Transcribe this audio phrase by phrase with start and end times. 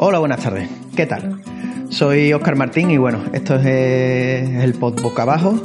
[0.00, 0.68] Hola, buenas tardes.
[0.94, 1.42] ¿Qué tal?
[1.88, 5.58] Soy Oscar Martín y bueno, esto es el pod Boca Abajo,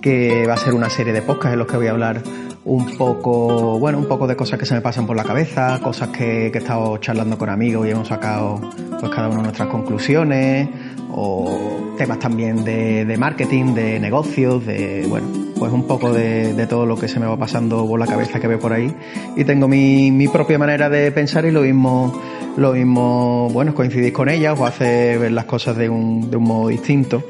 [0.00, 2.22] que va a ser una serie de podcasts en los que voy a hablar
[2.64, 6.10] un poco, bueno, un poco de cosas que se me pasan por la cabeza, cosas
[6.10, 8.60] que, he estado charlando con amigos y hemos sacado
[9.00, 10.68] pues cada uno nuestras conclusiones,
[11.10, 15.26] o temas también de, marketing, de negocios, de, bueno,
[15.58, 18.46] pues un poco de, todo lo que se me va pasando por la cabeza que
[18.46, 18.94] veo por ahí.
[19.34, 22.20] Y tengo mi, mi propia manera de pensar y lo mismo,
[22.56, 26.44] lo mismo, bueno, coincidís con ella, os hace ver las cosas de un, de un
[26.44, 27.22] modo distinto.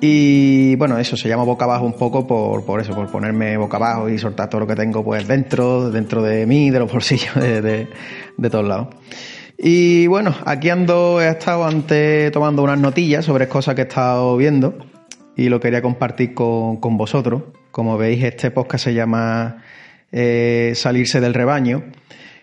[0.00, 3.78] Y bueno, eso se llama boca abajo un poco por, por eso, por ponerme boca
[3.78, 7.34] abajo y soltar todo lo que tengo pues dentro, dentro de mí, de los bolsillos,
[7.34, 7.88] de, de,
[8.36, 8.88] de todos lados.
[9.58, 14.36] Y bueno, aquí ando, he estado antes tomando unas notillas sobre cosas que he estado
[14.36, 14.78] viendo
[15.36, 17.42] y lo quería compartir con, con vosotros.
[17.72, 19.64] Como veis, este podcast se llama
[20.12, 21.82] eh, Salirse del rebaño.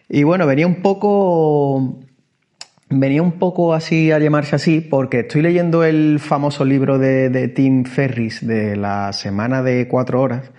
[0.09, 1.99] Y bueno, venía un poco
[2.89, 7.85] venía un poco así a llamarse así porque estoy leyendo el famoso libro de, Tim
[7.85, 10.51] Ferris de la semana de cuatro horas.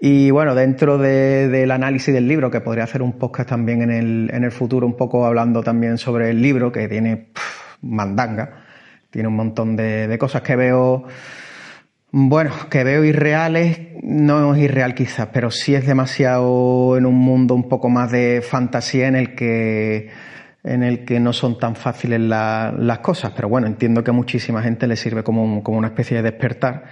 [0.00, 4.30] Y bueno, dentro del análisis del libro, que podría hacer un podcast también en el,
[4.32, 7.30] en el futuro, un poco hablando también sobre el libro, que tiene
[7.82, 8.64] mandanga,
[9.10, 11.04] tiene un montón de, cosas que veo,
[12.10, 17.54] bueno, que veo irreales, no es irreal quizás, pero sí es demasiado en un mundo
[17.54, 20.10] un poco más de fantasía en el que
[20.64, 24.62] en el que no son tan fáciles las cosas, pero bueno, entiendo que a muchísima
[24.62, 26.84] gente le sirve como, como, una especie de despertar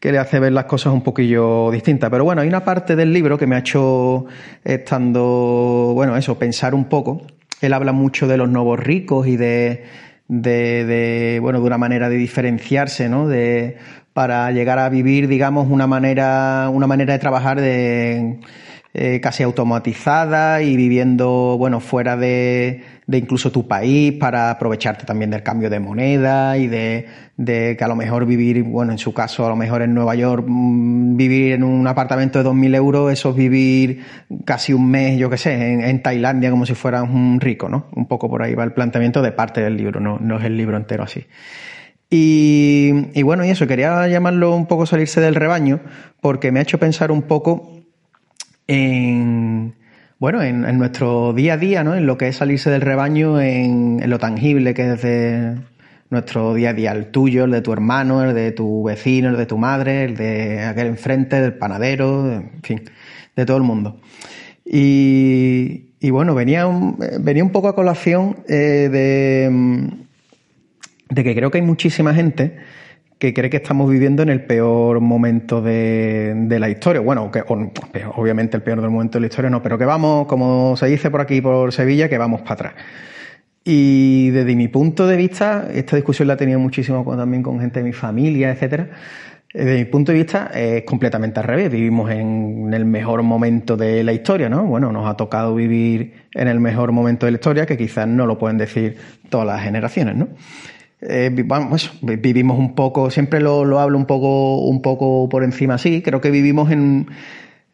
[0.00, 2.08] que le hace ver las cosas un poquillo distintas.
[2.10, 4.24] Pero bueno, hay una parte del libro que me ha hecho
[4.64, 7.22] estando, bueno, eso, pensar un poco.
[7.60, 9.84] Él habla mucho de los nuevos ricos y de,
[10.26, 13.28] de, de bueno, de una manera de diferenciarse, ¿no?
[13.28, 13.76] De,
[14.12, 18.40] para llegar a vivir, digamos, una manera, una manera de trabajar de
[18.92, 25.30] eh, casi automatizada y viviendo, bueno, fuera de, de, incluso tu país para aprovecharte también
[25.30, 27.06] del cambio de moneda y de,
[27.36, 30.16] de, que a lo mejor vivir, bueno, en su caso, a lo mejor en Nueva
[30.16, 34.02] York, mm, vivir en un apartamento de 2.000 euros, eso es vivir
[34.44, 37.86] casi un mes, yo qué sé, en, en, Tailandia como si fueras un rico, ¿no?
[37.94, 40.56] Un poco por ahí va el planteamiento de parte del libro, no, no es el
[40.56, 41.24] libro entero así.
[42.12, 45.80] Y, bueno, y eso, quería llamarlo un poco salirse del rebaño,
[46.20, 47.70] porque me ha hecho pensar un poco
[48.66, 49.74] en,
[50.18, 51.94] bueno, en, nuestro día a día, ¿no?
[51.94, 55.56] En lo que es salirse del rebaño, en, lo tangible que es de
[56.10, 59.36] nuestro día a día, el tuyo, el de tu hermano, el de tu vecino, el
[59.36, 62.82] de tu madre, el de aquel enfrente, del panadero, en fin,
[63.36, 64.00] de todo el mundo.
[64.64, 69.48] Y, y bueno, venía un, venía un poco a colación eh, de,
[71.10, 72.56] de que creo que hay muchísima gente
[73.18, 77.02] que cree que estamos viviendo en el peor momento de, de la historia.
[77.02, 77.44] Bueno, que,
[78.16, 81.10] obviamente el peor del momento de la historia no, pero que vamos, como se dice
[81.10, 82.72] por aquí, por Sevilla, que vamos para atrás.
[83.62, 87.80] Y desde mi punto de vista, esta discusión la he tenido muchísimo también con gente
[87.80, 88.88] de mi familia, etcétera.
[89.52, 91.70] Desde mi punto de vista es completamente al revés.
[91.70, 94.64] Vivimos en el mejor momento de la historia, ¿no?
[94.64, 98.26] Bueno, nos ha tocado vivir en el mejor momento de la historia que quizás no
[98.26, 98.96] lo pueden decir
[99.28, 100.28] todas las generaciones, ¿no?
[101.02, 105.74] Eh, vamos, vivimos un poco, siempre lo, lo, hablo un poco, un poco por encima
[105.74, 107.06] así, creo que vivimos en,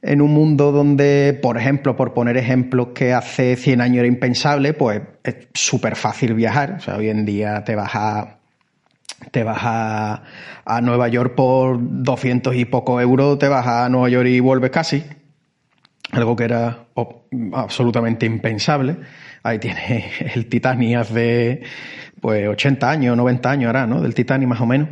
[0.00, 4.74] en un mundo donde, por ejemplo, por poner ejemplos que hace 100 años era impensable,
[4.74, 8.38] pues es súper fácil viajar, o sea, hoy en día te vas a
[9.32, 10.22] te vas a,
[10.64, 14.70] a Nueva York por 200 y poco euros, te vas a Nueva York y vuelves
[14.70, 15.02] casi,
[16.12, 16.86] algo que era
[17.54, 18.96] absolutamente impensable.
[19.42, 21.62] Ahí tienes el Titanic de
[22.20, 24.00] pues 80 años, 90 años ahora, ¿no?
[24.00, 24.88] Del Titanic más o menos.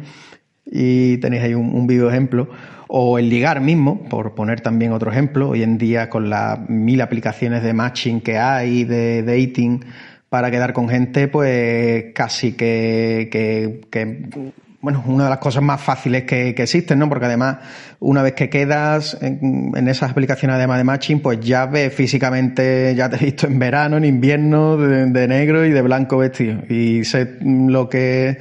[0.67, 2.49] Y tenéis ahí un, un video ejemplo.
[2.89, 5.51] O el ligar mismo, por poner también otro ejemplo.
[5.51, 9.84] Hoy en día con las mil aplicaciones de matching que hay, de dating,
[10.28, 14.53] para quedar con gente, pues casi que, que, que
[14.84, 17.09] bueno, una de las cosas más fáciles que, existen, ¿no?
[17.09, 17.57] Porque además,
[18.01, 23.09] una vez que quedas en, esas aplicaciones además de matching, pues ya ves físicamente, ya
[23.09, 26.60] te he visto en verano, en invierno, de, negro y de blanco vestido.
[26.69, 28.36] Y sé lo que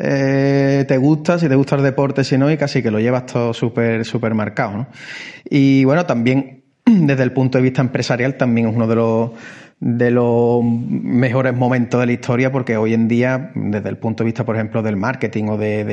[0.00, 3.26] eh, te gusta, si te gusta el deporte, si no, y casi que lo llevas
[3.26, 4.86] todo súper, súper marcado, ¿no?
[5.48, 9.30] Y bueno, también desde el punto de vista empresarial, también es uno de los
[9.84, 14.28] de los mejores momentos de la historia, porque hoy en día, desde el punto de
[14.28, 15.84] vista, por ejemplo, del marketing o de,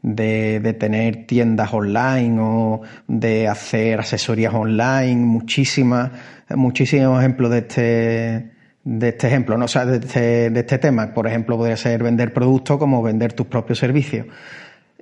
[0.00, 6.12] de, de, tener tiendas online o de hacer asesorías online, muchísimas,
[6.48, 8.50] muchísimos ejemplos de este,
[8.84, 9.66] de este ejemplo, ¿no?
[9.66, 11.12] o sea, de este, de este tema.
[11.12, 14.28] Por ejemplo, podría ser vender productos como vender tus propios servicios.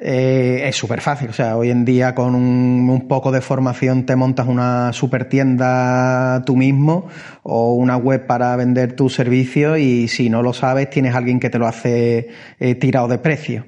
[0.00, 1.30] Eh, es súper fácil.
[1.30, 6.42] O sea, hoy en día con un, poco de formación te montas una super tienda
[6.44, 7.08] tú mismo
[7.42, 11.50] o una web para vender tus servicios y si no lo sabes tienes alguien que
[11.50, 12.28] te lo hace
[12.60, 13.66] eh, tirado de precio.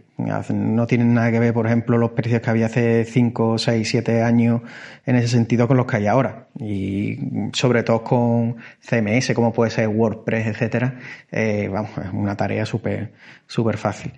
[0.50, 4.22] No tienen nada que ver, por ejemplo, los precios que había hace 5, 6, 7
[4.22, 4.60] años
[5.06, 6.48] en ese sentido con los que hay ahora.
[6.58, 7.18] Y
[7.54, 10.98] sobre todo con CMS, como puede ser WordPress, etcétera.
[11.32, 13.12] Eh, vamos, es una tarea súper,
[13.46, 14.12] súper fácil.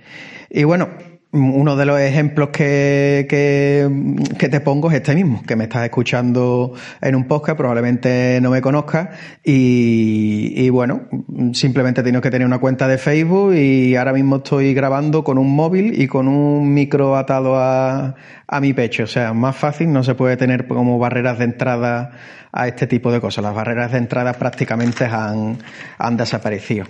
[0.50, 0.88] Y bueno,
[1.32, 6.74] uno de los ejemplos que, que, te pongo es este mismo, que me estás escuchando
[7.00, 9.08] en un podcast, probablemente no me conozcas
[9.42, 11.08] y, y bueno,
[11.54, 15.54] simplemente tengo que tener una cuenta de Facebook y ahora mismo estoy grabando con un
[15.54, 18.14] móvil y con un micro atado a,
[18.46, 19.04] a mi pecho.
[19.04, 22.12] O sea, más fácil no se puede tener como barreras de entrada
[22.52, 23.42] a este tipo de cosas.
[23.42, 25.56] Las barreras de entrada prácticamente han,
[25.96, 26.84] han desaparecido.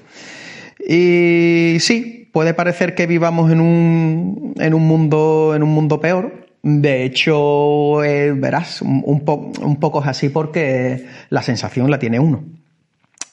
[0.88, 6.46] Y sí, puede parecer que vivamos en un, en un mundo, en un mundo peor.
[6.62, 12.44] De hecho, eh, verás, un, un poco es así porque la sensación la tiene uno.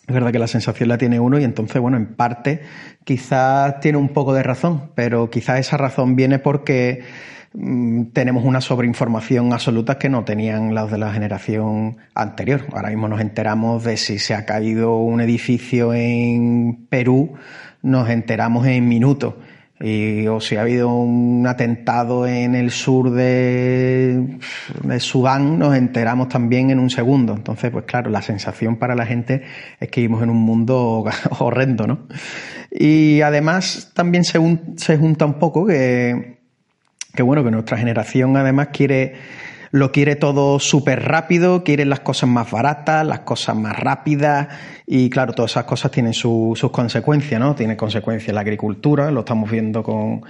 [0.09, 2.61] Es verdad que la sensación la tiene uno y entonces, bueno, en parte
[3.03, 7.03] quizás tiene un poco de razón, pero quizás esa razón viene porque
[7.51, 12.65] tenemos una sobreinformación absoluta que no tenían las de la generación anterior.
[12.71, 17.37] Ahora mismo nos enteramos de si se ha caído un edificio en Perú
[17.81, 19.35] nos enteramos en minutos.
[19.81, 24.39] Y, o si ha habido un atentado en el sur de,
[24.83, 27.33] de, Sudán, nos enteramos también en un segundo.
[27.33, 29.43] Entonces, pues claro, la sensación para la gente
[29.79, 31.05] es que vivimos en un mundo
[31.39, 32.07] horrendo, ¿no?
[32.71, 36.38] Y además también se junta un poco que,
[37.19, 39.15] que, bueno, que nuestra generación además quiere
[39.71, 44.47] lo quiere todo súper rápido, quiere las cosas más baratas, las cosas más rápidas
[44.87, 47.55] y claro, todas esas cosas tienen sus consecuencias, ¿no?
[47.55, 50.21] Tiene consecuencias la agricultura, lo estamos viendo con,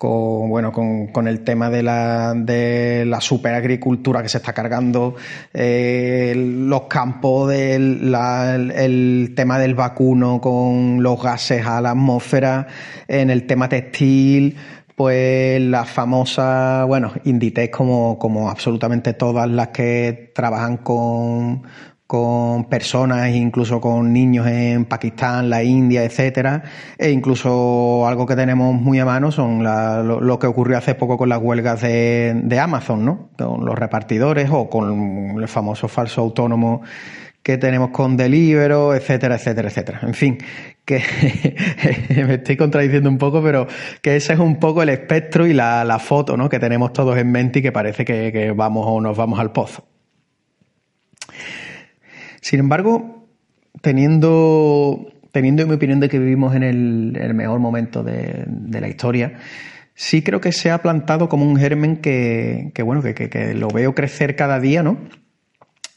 [0.00, 5.14] con, bueno, con, con, el tema de la, de la superagricultura que se está cargando,
[5.52, 12.66] eh, los campos, del, la, el tema del vacuno con los gases a la atmósfera,
[13.06, 14.56] en el tema textil,
[15.00, 21.62] pues la famosa, bueno, Inditex como, como absolutamente todas las que trabajan con,
[22.06, 26.64] con personas, incluso con niños en Pakistán, la India, etcétera,
[26.98, 31.16] e incluso algo que tenemos muy a mano son lo, lo, que ocurrió hace poco
[31.16, 33.30] con las huelgas de, de Amazon, ¿no?
[33.38, 36.82] Con los repartidores o con el famoso falso autónomo
[37.42, 40.00] que tenemos con Delivero, etcétera, etcétera, etcétera.
[40.02, 40.38] En fin,
[40.84, 41.02] que
[42.26, 43.66] me estoy contradiciendo un poco, pero
[44.02, 46.48] que ese es un poco el espectro y la, la foto ¿no?
[46.48, 49.86] que tenemos todos en mente y que parece que, vamos o nos vamos al pozo.
[52.42, 53.28] Sin embargo,
[53.80, 58.80] teniendo, teniendo en mi opinión de que vivimos en el, el mejor momento de, de,
[58.80, 59.34] la historia,
[59.94, 63.68] sí creo que se ha plantado como un germen que, que bueno, que, que lo
[63.68, 64.98] veo crecer cada día, ¿no?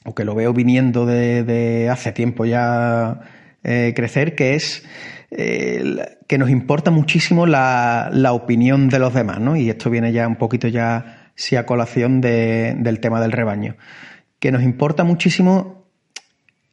[0.06, 3.22] O que lo veo viniendo de, hace tiempo ya
[3.64, 4.84] eh, crecer, que es
[5.32, 9.56] eh, que nos importa muchísimo la, opinión de los demás, ¿no?
[9.56, 13.76] Y esto viene ya un poquito ya sí a colación de, del tema del rebaño.
[14.40, 15.84] Que nos importa muchísimo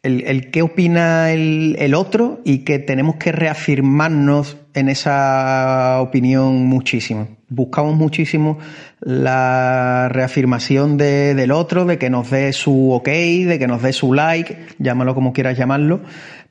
[0.02, 7.39] el, qué opina el, otro y que tenemos que reafirmarnos en esa opinión muchísimo.
[7.50, 8.58] Buscamos muchísimo
[9.00, 13.92] la reafirmación de, del otro, de que nos dé su ok, de que nos dé
[13.92, 16.00] su like, llámalo como quieras llamarlo,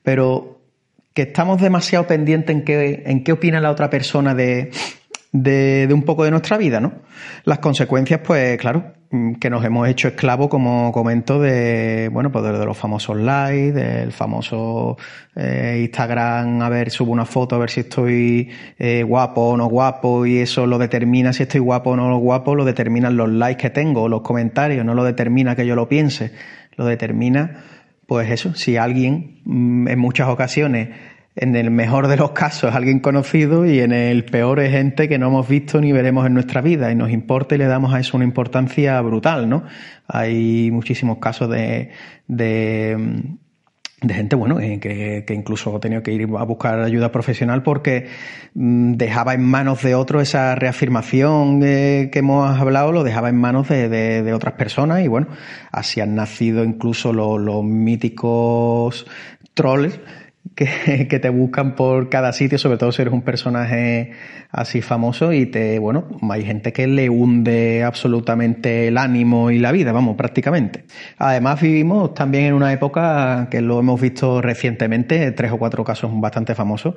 [0.03, 0.61] pero
[1.13, 4.71] que estamos demasiado pendientes en qué, en qué opina la otra persona de,
[5.31, 6.93] de, de un poco de nuestra vida, ¿no?
[7.45, 8.93] Las consecuencias, pues claro,
[9.39, 14.11] que nos hemos hecho esclavos, como comento, de, bueno, pues de, los famosos likes, del
[14.11, 14.97] famoso
[15.35, 19.65] eh, Instagram, a ver, subo una foto, a ver si estoy eh, guapo o no
[19.65, 23.61] guapo, y eso lo determina si estoy guapo o no guapo, lo determinan los likes
[23.61, 26.31] que tengo, los comentarios, no lo determina que yo lo piense,
[26.75, 27.63] lo determina,
[28.05, 30.89] pues eso, si alguien mm, en muchas ocasiones
[31.35, 35.07] en el mejor de los casos es alguien conocido y en el peor es gente
[35.07, 37.93] que no hemos visto ni veremos en nuestra vida y nos importa y le damos
[37.93, 39.63] a eso una importancia brutal, ¿no?
[40.07, 41.91] Hay muchísimos casos de,
[42.27, 42.97] de,
[44.01, 48.07] gente, bueno, eh, que, que, incluso ha tenido que ir a buscar ayuda profesional porque
[48.55, 53.37] mm, dejaba en manos de otros esa reafirmación eh, que hemos hablado, lo dejaba en
[53.37, 55.27] manos de, de, de, otras personas y bueno,
[55.71, 59.05] así han nacido incluso los, los míticos
[59.53, 59.99] trolls
[60.55, 64.11] que, te buscan por cada sitio, sobre todo si eres un personaje
[64.51, 69.71] así famoso y te, bueno, hay gente que le hunde absolutamente el ánimo y la
[69.71, 70.85] vida, vamos, prácticamente.
[71.17, 76.11] Además vivimos también en una época que lo hemos visto recientemente, tres o cuatro casos
[76.15, 76.95] bastante famosos,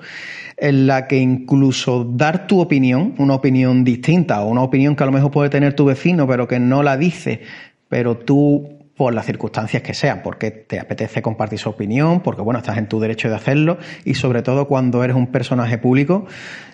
[0.57, 5.07] en la que incluso dar tu opinión, una opinión distinta o una opinión que a
[5.07, 7.43] lo mejor puede tener tu vecino pero que no la dice,
[7.89, 12.59] pero tú por las circunstancias que sean, porque te apetece compartir su opinión, porque bueno,
[12.59, 16.27] estás en tu derecho de hacerlo y sobre todo cuando eres un personaje público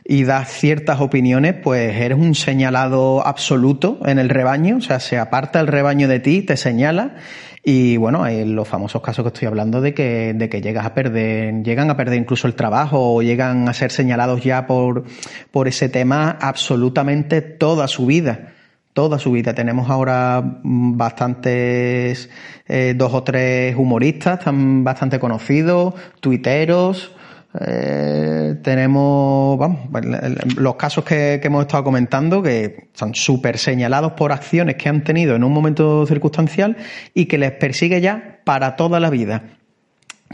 [0.05, 5.19] y das ciertas opiniones, pues eres un señalado absoluto en el rebaño, o sea, se
[5.19, 7.17] aparta el rebaño de ti, te señala
[7.63, 10.95] y bueno, hay los famosos casos que estoy hablando de que, de que llegas a
[10.95, 15.05] perder, llegan a perder incluso el trabajo o llegan a ser señalados ya por,
[15.51, 18.55] por ese tema absolutamente toda su vida
[18.99, 19.55] toda su vida.
[19.55, 22.29] Tenemos ahora mm, bastantes,
[22.67, 27.13] eh, dos o tres humoristas, están bastante conocidos, tuiteros.
[27.61, 29.79] Eh, tenemos vamos,
[30.57, 35.05] los casos que, que, hemos estado comentando que están súper señalados por acciones que han
[35.05, 36.77] tenido en un momento circunstancial
[37.15, 39.45] y que les persigue ya para toda la vida.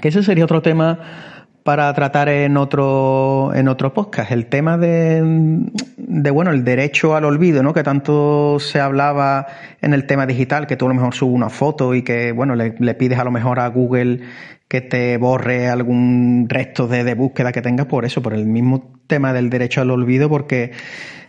[0.00, 1.33] Que ese sería otro tema
[1.64, 4.30] para tratar en otro, en otro podcast.
[4.30, 5.64] El tema de,
[5.96, 7.72] de, bueno, el derecho al olvido, ¿no?
[7.72, 9.46] Que tanto se hablaba
[9.80, 12.54] en el tema digital, que tú a lo mejor subes una foto y que, bueno,
[12.54, 14.20] le, pides a lo mejor a Google
[14.68, 18.92] que te borre algún resto de, de, búsqueda que tengas por eso, por el mismo
[19.06, 20.72] tema del derecho al olvido, porque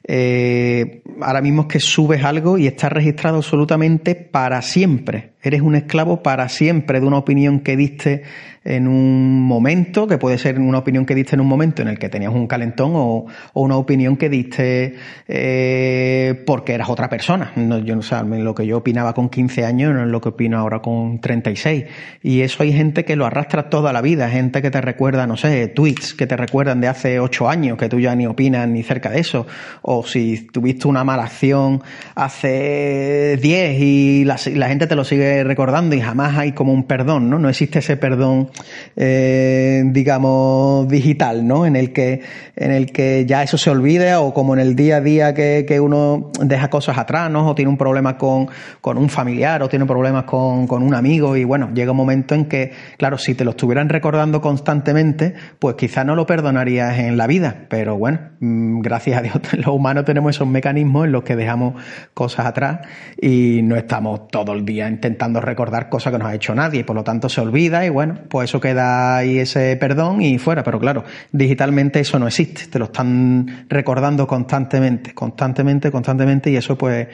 [0.08, 5.34] eh, ahora mismo es que subes algo y está registrado absolutamente para siempre.
[5.42, 8.24] Eres un esclavo para siempre de una opinión que diste
[8.64, 12.00] en un momento, que puede ser una opinión que diste en un momento en el
[12.00, 14.96] que tenías un calentón o, una opinión que diste
[15.28, 17.52] eh, porque eras otra persona.
[17.56, 20.30] No, yo no sé, lo que yo opinaba con 15 años no es lo que
[20.30, 21.86] opino ahora con 36.
[22.24, 25.38] Y eso hay gente que lo arrastra toda la vida, gente que te recuerda, no
[25.38, 28.82] sé, tweets que te recuerdan de hace 8 años, que tú ya ni opinas ni
[28.82, 29.46] cerca de eso.
[29.84, 31.82] O si tuviste una mala acción
[32.16, 37.30] hace 10 y la, gente te lo sigue recordando y jamás hay como un perdón,
[37.30, 37.40] ¿no?
[37.40, 38.50] No existe ese perdón
[38.96, 41.66] eh, digamos, digital, ¿no?
[41.66, 42.22] En el que,
[42.56, 45.66] en el que ya eso se olvide o como en el día a día que,
[45.68, 47.50] que uno deja cosas atrás, ¿no?
[47.50, 48.48] O tiene un problema con,
[48.82, 52.36] con un familiar o tiene problemas con, con, un amigo y bueno, llega un momento
[52.36, 57.18] en que, claro, si te lo estuvieran recordando constantemente, pues quizás no lo perdonarías en
[57.18, 61.24] la vida, pero bueno, mm, gracias a Dios los humanos tenemos esos mecanismos en los
[61.24, 61.82] que dejamos
[62.14, 62.80] cosas atrás
[63.22, 66.96] y no estamos todo el día intentando recordar cosas que nos ha hecho nadie, por
[66.96, 70.64] lo tanto se olvida y bueno, pues eso queda ahí ese perdón y fuera.
[70.64, 72.68] Pero claro, digitalmente eso no existe.
[72.68, 77.08] Te lo están recordando constantemente, constantemente, constantemente y eso pues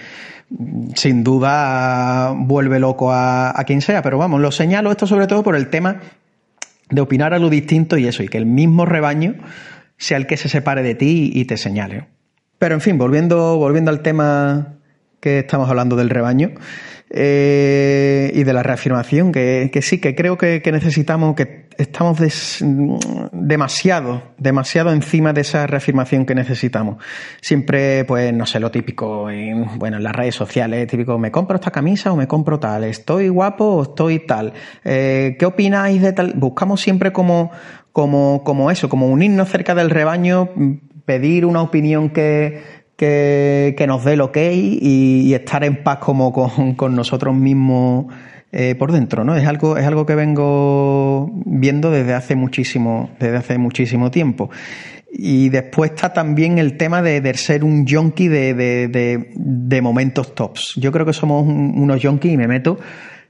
[0.95, 4.01] sin duda vuelve loco a, quien sea.
[4.01, 5.99] Pero vamos, lo señalo esto sobre todo por el tema
[6.89, 9.35] de opinar a lo distinto y eso, y que el mismo rebaño
[9.97, 12.07] sea el que se separe de ti y te señale.
[12.61, 14.75] Pero en fin, volviendo, volviendo al tema
[15.19, 16.51] que estamos hablando del rebaño,
[17.09, 22.19] eh, y de la reafirmación, que, sí, que creo que, necesitamos, que estamos
[23.31, 27.03] demasiado, demasiado encima de esa reafirmación que necesitamos.
[27.41, 31.55] Siempre, pues, no sé, lo típico en, bueno, en las redes sociales, típico, me compro
[31.55, 34.53] esta camisa o me compro tal, estoy guapo o estoy tal,
[34.85, 36.33] eh, ¿qué opináis de tal?
[36.35, 37.49] Buscamos siempre como,
[37.91, 40.49] como, como eso, como unirnos cerca del rebaño,
[41.11, 42.61] pedir una opinión que,
[42.95, 48.05] que, nos dé el ok y, estar en paz como con, nosotros mismos
[48.53, 49.35] eh, por dentro, ¿no?
[49.35, 54.49] Es algo, es algo que vengo viendo desde hace muchísimo, desde hace muchísimo tiempo.
[55.11, 60.75] Y después está también el tema de, ser un junkie de, de, de, momentos tops.
[60.77, 62.79] Yo creo que somos unos junkies y me meto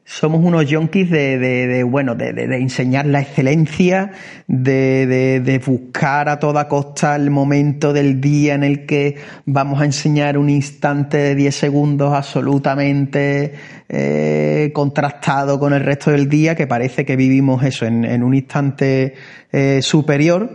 [0.06, 4.12] somos unos yonkis de, de, de bueno, de, de, enseñar la excelencia,
[4.48, 9.16] de, buscar a toda costa el momento del día en el que
[9.46, 13.54] vamos a enseñar un instante de 10 segundos absolutamente
[13.90, 19.14] eh, contrastado con el resto del día, que parece que vivimos eso en, un instante
[19.52, 20.54] eh, superior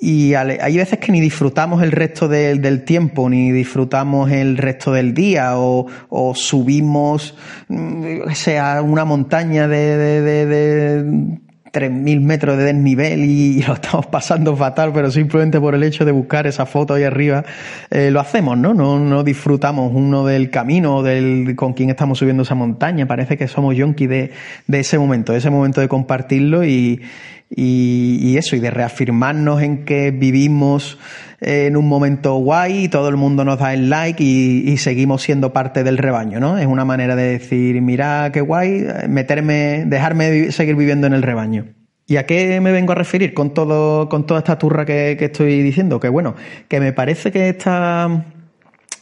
[0.00, 5.14] y hay veces que ni disfrutamos el resto del tiempo, ni disfrutamos el resto del
[5.14, 7.34] día, o, o subimos,
[7.68, 11.38] mm, sea, una montaña de, de, de, de
[11.72, 16.12] 3.000 metros de desnivel y, lo estamos pasando fatal, pero simplemente por el hecho de
[16.12, 17.44] buscar esa foto ahí arriba,
[17.90, 18.74] eh, lo hacemos, ¿no?
[18.74, 18.98] ¿no?
[18.98, 23.06] No disfrutamos uno del camino, del, con quien estamos subiendo esa montaña.
[23.06, 24.32] Parece que somos yonki de,
[24.66, 27.02] de ese momento, de ese momento de compartirlo y,
[27.50, 30.98] y, eso, y de reafirmarnos en que vivimos
[31.40, 35.52] en un momento guay y todo el mundo nos da el like y, seguimos siendo
[35.52, 36.58] parte del rebaño, ¿no?
[36.58, 41.66] Es una manera de decir, mira qué guay, meterme, dejarme seguir viviendo en el rebaño.
[42.06, 45.62] ¿Y a qué me vengo a referir con todo, con toda esta turra que, estoy
[45.62, 46.00] diciendo?
[46.00, 46.34] Que bueno,
[46.66, 48.24] que me parece que esta,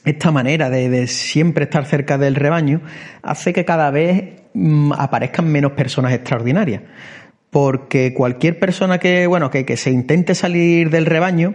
[0.05, 2.81] esta manera de, siempre estar cerca del rebaño
[3.23, 6.83] hace que cada vez mm, aparezcan menos personas extraordinarias.
[7.57, 11.55] Porque cualquier persona que, bueno, que, que se intente salir del rebaño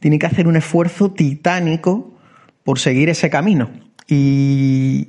[0.00, 2.14] tiene que hacer un esfuerzo titánico
[2.64, 3.70] por seguir ese camino.
[4.08, 5.08] Y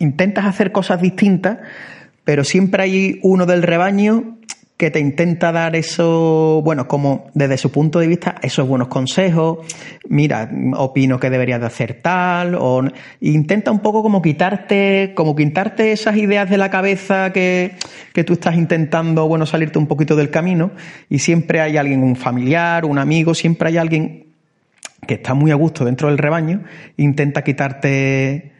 [0.00, 1.58] intentas hacer cosas distintas,
[2.24, 4.36] pero siempre hay uno del rebaño
[4.76, 9.58] que te intenta dar eso, bueno, como desde su punto de vista, esos buenos consejos,
[10.06, 12.84] mira, opino que deberías de hacer tal, o
[13.22, 17.72] intenta un poco como quitarte, como quitarte esas ideas de la cabeza que,
[18.12, 20.72] que tú estás intentando, bueno, salirte un poquito del camino,
[21.08, 24.26] y siempre hay alguien, un familiar, un amigo, siempre hay alguien
[25.06, 26.64] que está muy a gusto dentro del rebaño,
[26.98, 28.55] intenta quitarte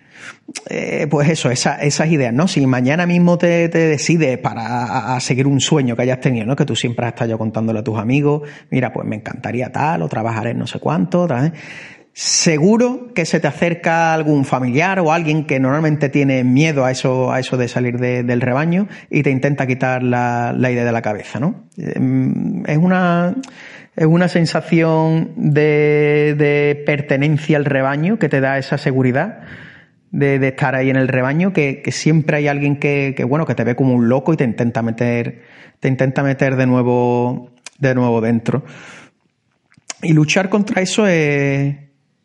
[0.69, 2.49] eh, pues eso, esas ideas, ¿no?
[2.49, 6.57] Si mañana mismo te, decides para seguir un sueño que hayas tenido, ¿no?
[6.57, 10.09] Que tú siempre has estado contándole a tus amigos, mira, pues me encantaría tal, o
[10.09, 11.53] trabajar en no sé cuánto, tal,
[12.19, 17.31] Seguro que se te acerca algún familiar o alguien que normalmente tiene miedo a eso,
[17.31, 21.41] a eso de salir del rebaño y te intenta quitar la, idea de la cabeza,
[21.41, 21.67] ¿no?
[21.77, 23.35] Em, es una,
[23.95, 29.41] es una sensación de pertenencia al rebaño que te da esa seguridad
[30.11, 33.75] de, estar ahí en el rebaño, que, siempre hay alguien que, bueno, que te ve
[33.75, 35.43] como un loco y te intenta meter,
[35.81, 38.65] te intenta meter de nuevo, de nuevo dentro.
[40.03, 41.77] Y luchar contra eso es,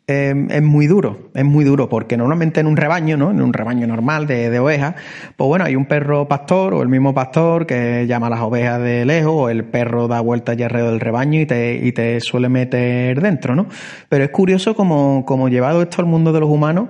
[0.06, 3.30] es, muy duro, es muy duro, porque normalmente en un rebaño, ¿no?
[3.30, 4.94] En un rebaño normal de, ovejas,
[5.36, 8.80] pues bueno, hay un perro pastor o el mismo pastor que llama a las ovejas
[8.80, 12.20] de lejos, o el perro da vueltas y alrededor del rebaño y te, y te
[12.20, 13.66] suele meter dentro, ¿no?
[14.08, 16.88] Pero es curioso como, como llevado esto al mundo de los humanos,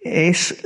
[0.00, 0.56] es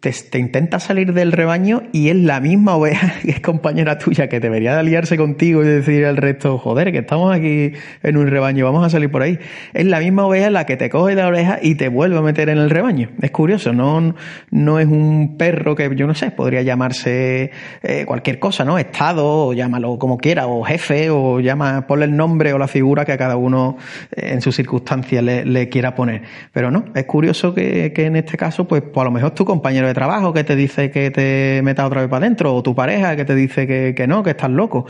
[0.00, 4.40] te, intenta salir del rebaño y es la misma oveja que es compañera tuya que
[4.40, 7.72] debería de aliarse contigo y decir al resto, joder, que estamos aquí
[8.02, 9.38] en un rebaño, vamos a salir por ahí.
[9.72, 12.48] Es la misma oveja la que te coge la oreja y te vuelve a meter
[12.48, 13.10] en el rebaño.
[13.20, 14.14] Es curioso, no,
[14.50, 17.50] no es un perro que yo no sé, podría llamarse
[17.82, 18.78] eh, cualquier cosa, ¿no?
[18.78, 23.04] Estado, o llámalo como quiera, o jefe, o llama, ponle el nombre o la figura
[23.04, 23.76] que a cada uno
[24.14, 26.22] eh, en sus circunstancias le, quiera poner.
[26.52, 29.44] Pero no, es curioso que, que en este caso, pues, pues a lo mejor tu
[29.44, 32.74] compañero de trabajo que te dice que te metas otra vez para adentro, o tu
[32.74, 34.84] pareja que te dice que, no, que estás loco.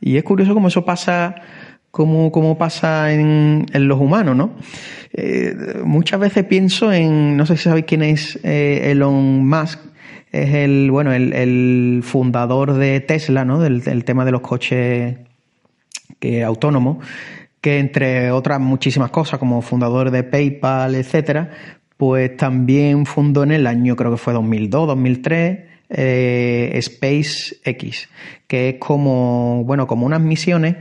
[0.00, 1.36] Y es curioso cómo eso pasa,
[1.92, 4.56] cómo, pasa en, los humanos, ¿no?
[5.12, 9.78] Eh, muchas veces pienso en, no sé si sabéis quién es eh, Elon Musk,
[10.32, 13.60] es el, bueno, el, fundador de Tesla, ¿no?
[13.60, 15.18] Del, tema de los coches
[16.18, 16.98] que, autónomos,
[17.60, 23.66] que entre otras muchísimas cosas, como fundador de PayPal, etcétera, pues también fundó en el
[23.66, 25.58] año, creo que fue 2002, 2003,
[25.90, 28.08] eh, SpaceX,
[28.46, 30.76] que es como, bueno, como unas misiones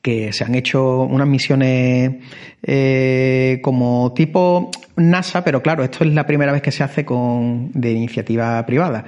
[0.00, 2.22] que se han hecho unas misiones
[2.62, 7.72] eh, como tipo NASA, pero claro, esto es la primera vez que se hace con
[7.72, 9.04] de iniciativa privada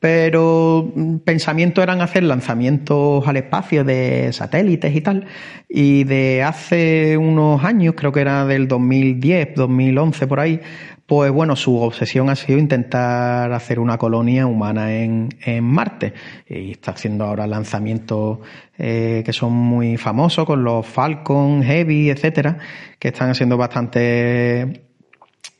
[0.00, 5.26] pero mm, pensamiento eran hacer lanzamientos al espacio de satélites y tal.
[5.68, 10.60] Y de hace unos años, creo que era del 2010, 2011 por ahí,
[11.06, 15.30] pues bueno, su obsesión ha sido intentar hacer una colonia humana en,
[15.62, 16.12] Marte.
[16.48, 18.40] Y está haciendo ahora lanzamientos
[18.76, 22.58] eh, que son muy famosos con los Falcon, Heavy, etcétera,
[22.98, 24.88] que están siendo bastante,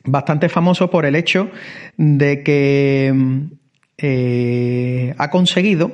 [0.03, 1.49] bastante famosos por el hecho
[1.95, 3.13] de que
[3.97, 5.91] eh, ha conseguido,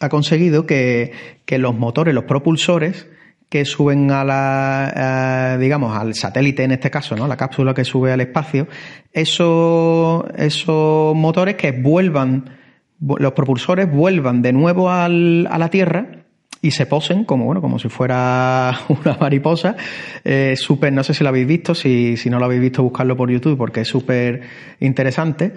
[0.00, 1.12] ha conseguido que,
[1.48, 3.06] los motores, los propulsores,
[3.48, 7.28] que suben a la, digamos, al satélite en este caso, ¿no?
[7.28, 8.66] La cápsula que sube al espacio,
[9.12, 12.50] esos, esos motores que vuelvan,
[12.98, 16.24] los propulsores vuelvan de nuevo al, a la Tierra
[16.62, 19.76] y se posen como, bueno, como si fuera una mariposa.
[20.24, 23.16] Eh, súper, no sé si lo habéis visto, si, si no lo habéis visto, buscarlo
[23.16, 24.40] por YouTube porque es súper
[24.80, 25.52] interesante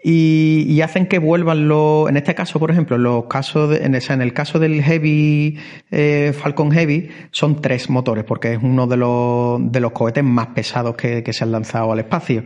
[0.00, 4.60] y, hacen que vuelvan los, en este caso, por ejemplo, los casos en, el caso
[4.60, 5.58] del Heavy,
[5.90, 10.48] eh, Falcon Heavy, son tres motores, porque es uno de los, de los cohetes más
[10.48, 12.44] pesados que, se han lanzado al espacio.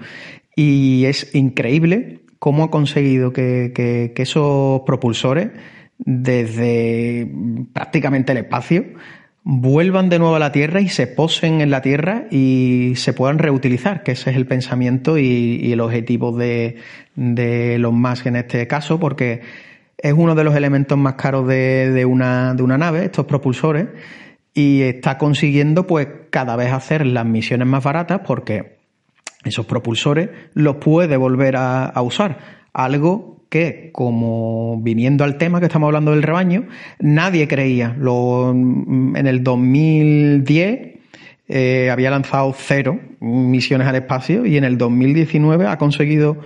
[0.57, 5.51] Y es increíble cómo ha conseguido que, que esos propulsores,
[5.99, 7.31] desde
[7.75, 8.85] prácticamente el espacio,
[9.45, 13.39] vuelvan de nuevo a la Tierra y se posen en la Tierra y se puedan
[13.39, 16.77] reutilizar, que ese es el pensamiento y, el objetivo de,
[17.15, 19.41] de los más en este caso, porque
[19.99, 23.89] es uno de los elementos más caros de, una, de una nave, estos propulsores,
[24.55, 28.79] y está consiguiendo pues cada vez hacer las misiones más baratas porque
[29.45, 32.39] esos propulsores los puede volver a, a usar,
[32.73, 37.95] algo que, como viniendo al tema que estamos hablando del rebaño, nadie creía.
[37.99, 40.93] Lo, en el 2010
[41.49, 46.39] eh, había lanzado cero misiones al espacio y en el 2019 ha conseguido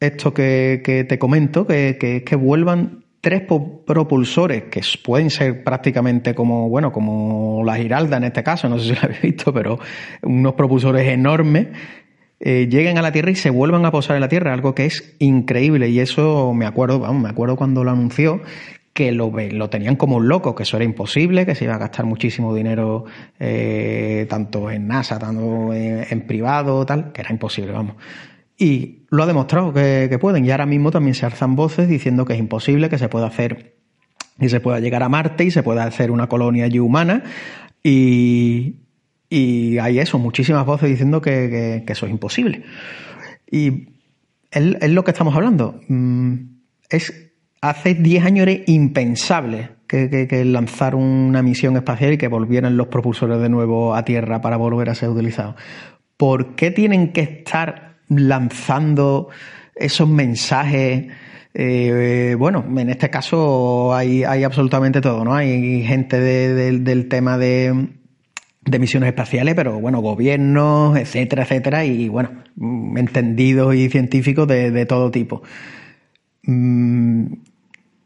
[0.00, 3.42] esto que, te comento, que, que, vuelvan tres
[3.86, 8.88] propulsores que pueden ser prácticamente como, bueno, como la Giralda en este caso, no sé
[8.88, 9.78] si lo habéis visto, pero
[10.22, 11.68] unos propulsores enormes
[12.40, 14.86] eh, lleguen a la Tierra y se vuelvan a posar en la Tierra, algo que
[14.86, 15.90] es increíble.
[15.90, 18.40] Y eso me acuerdo, vamos, me acuerdo cuando lo anunció,
[18.94, 21.78] que lo, lo tenían como un loco, que eso era imposible, que se iba a
[21.78, 23.04] gastar muchísimo dinero
[23.38, 27.96] eh, tanto en NASA, tanto en, privado, tal, que era imposible, vamos.
[28.60, 30.44] Y lo ha demostrado que, pueden.
[30.44, 33.74] Y ahora mismo también se alzan voces diciendo que es imposible, que se pueda hacer
[34.38, 37.24] y se pueda llegar a Marte y se pueda hacer una colonia allí humana.
[37.82, 38.74] Y,
[39.30, 42.64] y hay eso, muchísimas voces diciendo que, eso es imposible.
[43.50, 43.88] Y
[44.50, 45.80] es, lo que estamos hablando.
[45.88, 46.34] Mm,
[46.90, 52.88] es, hace 10 años era impensable que, lanzar una misión espacial y que volvieran los
[52.88, 55.54] propulsores de nuevo a Tierra para volver a ser utilizados.
[56.18, 59.28] ¿Por qué tienen que estar lanzando
[59.74, 61.06] esos mensajes?
[61.54, 65.34] Eh, bueno, en este caso hay, hay, absolutamente todo, ¿no?
[65.34, 67.88] Hay gente del tema de,
[68.64, 72.30] de misiones espaciales, pero bueno, gobiernos, etcétera, etcétera, y bueno,
[72.96, 75.42] entendidos y científicos de, todo tipo.
[76.44, 77.32] Mm,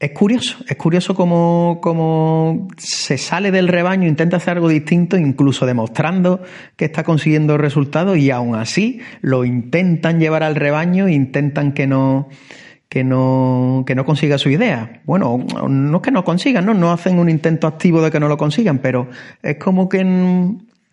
[0.04, 6.42] es curioso, es curioso cómo, se sale del rebaño, intenta hacer algo distinto, incluso demostrando
[6.76, 12.28] que está consiguiendo resultados y aún así lo intentan llevar al rebaño, intentan que no,
[12.90, 15.00] que no, que no consiga su idea.
[15.06, 16.74] Bueno, no es que no consigan, ¿no?
[16.74, 19.08] No hacen un intento activo de que no lo consigan, pero
[19.42, 20.00] es como que,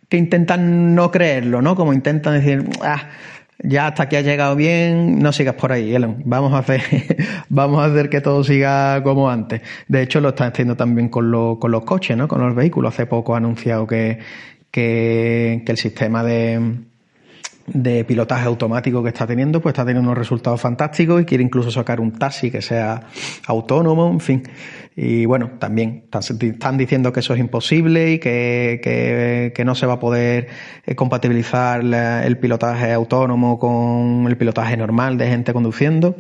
[0.08, 1.76] que intentan no creerlo, ¿no?
[1.76, 3.10] Como intentan decir, ah,
[3.64, 6.22] ya hasta aquí ha llegado bien, no sigas por ahí, Elon.
[6.26, 6.82] Vamos a hacer,
[7.50, 9.62] vamos a hacer que todo siga como antes.
[9.88, 12.28] De hecho, lo están haciendo también con, con los coches, ¿no?
[12.28, 12.94] Con los vehículos.
[12.94, 14.20] Hace poco ha anunciado que,
[14.72, 16.60] que, que el sistema de,
[17.74, 21.72] de pilotaje automático que está teniendo, pues está teniendo unos resultados fantásticos y quiere incluso
[21.72, 23.08] sacar un taxi que sea
[23.48, 24.44] autónomo, en fin.
[24.96, 29.94] Y bueno, también están diciendo que eso es imposible y que, que, no se va
[29.94, 30.48] a poder
[30.86, 36.18] eh, compatibilizar el pilotaje autónomo con el pilotaje normal de gente conduciendo.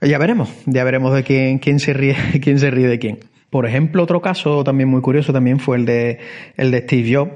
[0.00, 3.18] Ya veremos, ya veremos de quién, quién se ríe, quién se ríe de quién.
[3.50, 6.18] Por ejemplo, otro caso también muy curioso también fue el de,
[6.56, 7.32] el de Steve Jobs,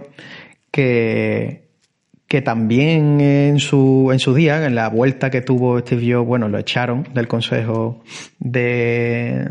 [0.71, 1.67] que,
[2.29, 6.49] que también en su, en su día, en la vuelta que tuvo Steve Jobs, bueno,
[6.49, 8.03] lo echaron del Consejo
[8.38, 9.49] de,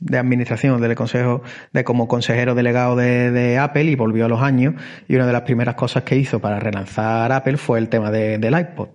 [0.00, 4.40] de Administración, del Consejo de como consejero delegado de, de, Apple y volvió a los
[4.40, 4.74] años
[5.08, 8.38] y una de las primeras cosas que hizo para relanzar Apple fue el tema de,
[8.38, 8.90] del iPod.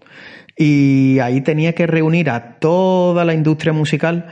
[0.55, 4.27] Y ahí tenía que reunir a toda la industria musical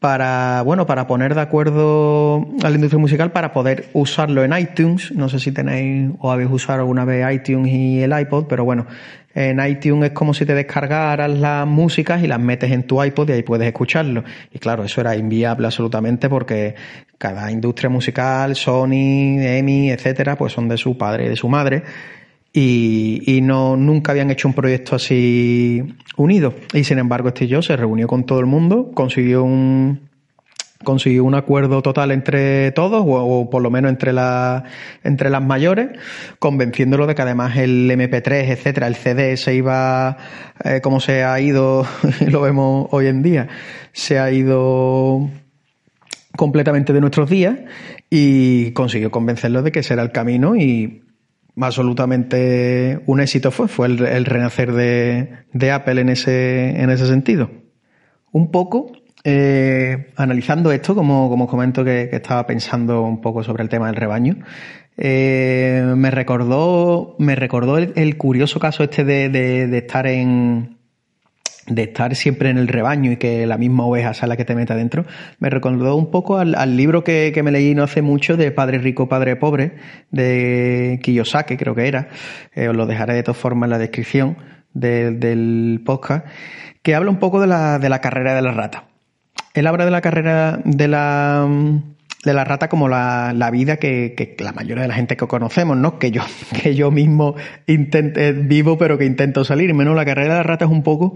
[0.00, 5.12] para, bueno, para poner de acuerdo a la industria musical para poder usarlo en iTunes.
[5.12, 8.86] No sé si tenéis o habéis usado alguna vez iTunes y el iPod, pero bueno,
[9.34, 13.28] en iTunes es como si te descargaras las músicas y las metes en tu iPod
[13.30, 14.24] y ahí puedes escucharlo.
[14.52, 16.74] Y claro, eso era inviable absolutamente porque
[17.18, 21.82] cada industria musical, Sony, EMI, etcétera, pues son de su padre y de su madre
[22.58, 25.82] y, y, no nunca habían hecho un proyecto así
[26.16, 26.54] unido.
[26.72, 30.08] Y sin embargo, este yo se reunió con todo el mundo, consiguió un
[30.82, 34.64] consiguió un acuerdo total entre todos, o, por lo menos entre, la,
[35.04, 35.88] entre las mayores,
[36.38, 40.16] convenciéndolo de que además el MP3, etcétera, el CD se iba,
[40.64, 41.86] eh, como se ha ido,
[42.26, 43.48] lo vemos hoy en día,
[43.92, 45.28] se ha ido
[46.36, 47.58] completamente de nuestros días
[48.08, 51.02] y consiguió convencerlo de que ese era el camino y
[51.60, 57.50] absolutamente un éxito fue, fue el, renacer de, Apple en ese, en ese sentido.
[58.32, 58.92] Un poco,
[59.24, 63.86] eh, analizando esto, como, como os comento que, estaba pensando un poco sobre el tema
[63.86, 64.36] del rebaño,
[64.98, 70.75] eh, me recordó, me recordó el, curioso caso este de estar en,
[71.66, 74.54] de estar siempre en el rebaño y que la misma oveja sea la que te
[74.54, 75.04] meta dentro,
[75.38, 79.08] me recordó un poco al, libro que, me leí no hace mucho de Padre Rico,
[79.08, 79.76] Padre Pobre,
[80.10, 82.08] de Kiyosaki, creo que era.
[82.54, 84.36] Eh, os lo dejaré de todas formas en la descripción
[84.72, 86.26] del podcast,
[86.82, 88.84] que habla un poco de la, de la carrera de la rata.
[89.54, 91.48] Él habla de la carrera de la
[92.26, 95.28] de la rata como la, la vida que, que, la mayoría de la gente que
[95.28, 95.98] conocemos, ¿no?
[96.00, 96.22] Que yo,
[96.62, 97.36] que yo mismo
[97.68, 99.72] intente, vivo, pero que intento salir.
[99.72, 101.14] Menos la carrera de la rata es un poco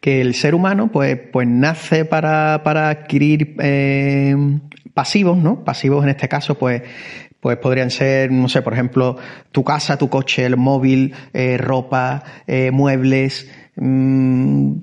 [0.00, 4.36] que el ser humano, pues, pues nace para, para adquirir eh,
[4.94, 5.64] pasivos, ¿no?
[5.64, 6.82] Pasivos en este caso, pues,
[7.40, 9.16] pues podrían ser, no sé, por ejemplo,
[9.50, 14.74] tu casa, tu coche, el móvil, eh, ropa, eh, muebles, mmm,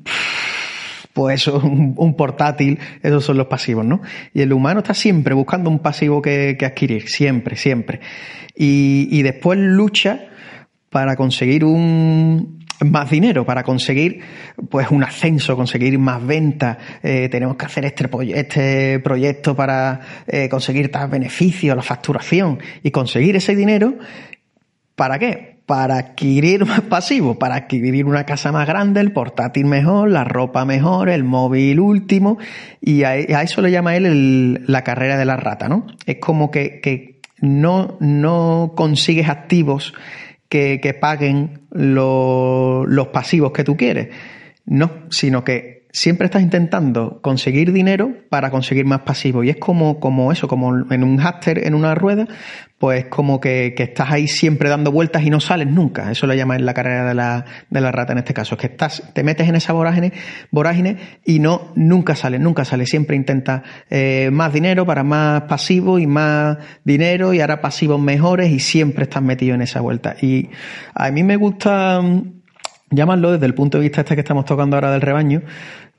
[1.14, 4.02] pues un, un, portátil, esos son los pasivos, ¿no?
[4.34, 8.00] Y el humano está siempre buscando un pasivo que, que adquirir, siempre, siempre.
[8.56, 10.26] Y, y después lucha
[10.90, 14.22] para conseguir un, más dinero para conseguir
[14.70, 20.50] pues un ascenso, conseguir más ventas, eh, tenemos que hacer este, este proyecto para eh,
[20.50, 23.96] conseguir tal beneficio, la facturación y conseguir ese dinero.
[24.96, 25.59] ¿Para qué?
[25.70, 30.66] Para adquirir más pasivo, para adquirir una casa más grande, el portátil mejor, la ropa
[30.66, 32.40] mejor, el móvil último,
[32.82, 35.86] y a, eso le llama él la carrera de la rata, ¿no?
[36.08, 39.94] Es como que, no, no consigues activos
[40.50, 44.10] que, paguen lo, los pasivos que tú quieres.
[44.66, 49.46] No, sino que siempre estás intentando conseguir dinero para conseguir más pasivos.
[49.46, 52.28] Y es como, como eso, como en un háster, en una rueda,
[52.78, 56.12] pues como que, que, estás ahí siempre dando vueltas y no sales nunca.
[56.12, 58.56] Eso lo llaman la carrera de la, de la rata en este caso.
[58.56, 60.14] Es que estás, te metes en esa vorágine,
[60.52, 62.90] vorágine y no, nunca sales, nunca sales.
[62.90, 68.52] Siempre intentas eh, más dinero para más pasivos y más dinero y ahora pasivos mejores
[68.52, 70.16] y siempre estás metido en esa vuelta.
[70.22, 70.50] Y
[70.94, 72.39] a mí me gusta mm,
[72.92, 75.42] llamarlo desde el punto de vista este que estamos tocando ahora del rebaño,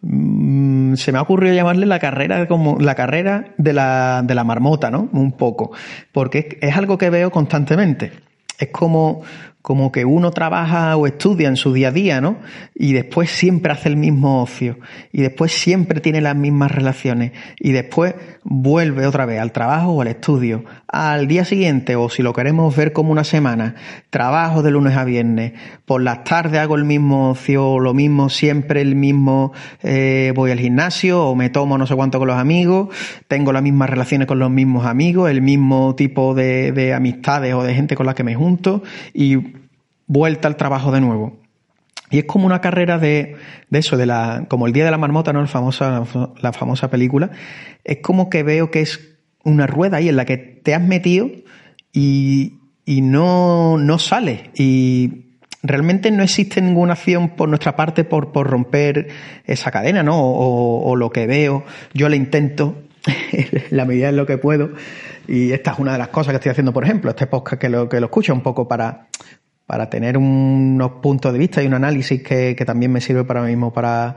[0.03, 4.45] Mm, se me ha ocurrido llamarle la carrera como la carrera de la, de la
[4.45, 5.09] marmota, ¿no?
[5.13, 5.73] Un poco.
[6.13, 8.13] Porque es algo que veo constantemente.
[8.59, 9.23] Es como,
[9.63, 12.39] como que uno trabaja o estudia en su día a día, ¿no?
[12.75, 14.79] Y después siempre hace el mismo ocio.
[15.13, 17.33] Y después siempre tiene las mismas relaciones.
[17.59, 20.65] Y después vuelve otra vez al trabajo o al estudio.
[20.89, 23.75] Al día siguiente, o si lo queremos ver como una semana,
[24.09, 25.53] trabajo de lunes a viernes.
[25.85, 30.59] Por las tardes hago el mismo ocio, lo mismo, siempre el mismo, eh, voy al
[30.59, 32.89] gimnasio o me tomo no sé cuánto con los amigos.
[33.29, 37.63] Tengo las mismas relaciones con los mismos amigos, el mismo tipo de, de amistades o
[37.63, 38.83] de gente con la que me junto.
[39.13, 39.50] Y
[40.11, 41.39] vuelta al trabajo de nuevo.
[42.11, 43.37] Y es como una carrera de,
[43.69, 45.41] de eso, de la, como el Día de la Marmota, ¿no?
[45.41, 46.03] La famosa,
[46.43, 47.31] la famosa película.
[47.85, 51.31] Es como que veo que es una rueda ahí en la que te has metido
[51.93, 54.41] y, y no, no sales.
[54.55, 59.11] Y realmente no existe ninguna acción por nuestra parte por, por romper
[59.45, 60.19] esa cadena, ¿no?
[60.21, 61.63] O, lo que veo,
[61.95, 62.83] yo le intento,
[63.71, 64.71] la medida en lo que puedo.
[65.29, 67.69] Y esta es una de las cosas que estoy haciendo, por ejemplo, este podcast que
[67.69, 69.07] lo, que lo escucho un poco para,
[69.71, 73.41] para tener unos puntos de vista y un análisis que, que también me sirve para
[73.41, 74.17] mí mismo para,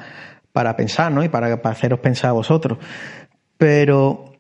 [0.52, 1.24] para pensar, ¿no?
[1.24, 2.80] Y para, para, haceros pensar a vosotros.
[3.56, 4.34] Pero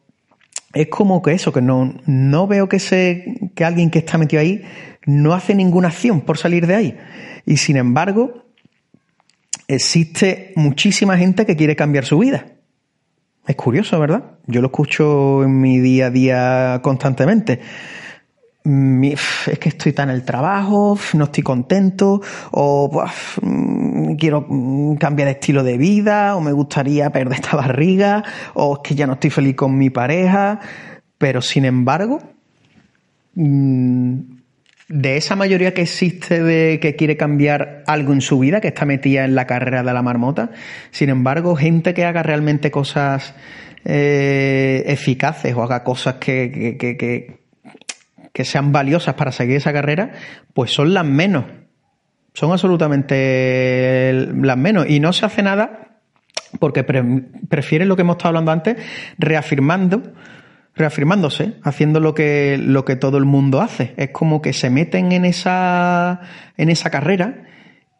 [0.74, 4.42] es como que eso, que no, no veo que, se, que alguien que está metido
[4.42, 4.64] ahí
[5.06, 6.98] no hace ninguna acción por salir de ahí.
[7.46, 8.46] Y sin embargo,
[9.68, 12.48] existe muchísima gente que quiere cambiar su vida.
[13.46, 14.32] Es curioso, ¿verdad?
[14.48, 17.60] Yo lo escucho en mi día a día constantemente
[18.66, 22.22] es que estoy tan en el trabajo, no estoy contento,
[22.52, 23.04] o
[23.42, 28.24] mm, quiero mm, cambiar de estilo de vida, o me gustaría perder esta barriga,
[28.54, 30.62] o es que ya no estoy feliz con mi pareja,
[31.18, 32.20] pero sin embargo,
[33.36, 34.20] mm,
[34.88, 38.86] de esa mayoría que existe de que quiere cambiar algo en su vida, que está
[38.86, 40.52] metida en la carrera de la marmota,
[40.92, 43.34] sin embargo, gente que haga realmente cosas
[43.84, 47.43] eh, eficaces o haga cosas que, que, que
[48.34, 50.12] que sean valiosas para seguir esa carrera,
[50.54, 51.46] pues son las menos.
[52.34, 54.90] Son absolutamente las menos.
[54.90, 56.00] Y no se hace nada
[56.60, 58.78] porque prefieren lo que hemos estado hablando antes,
[59.18, 60.14] reafirmando,
[60.76, 63.94] reafirmándose, haciendo lo que, lo que todo el mundo hace.
[63.98, 66.22] Es como que se meten en esa,
[66.58, 67.46] en esa carrera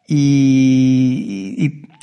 [0.06, 1.93] y, y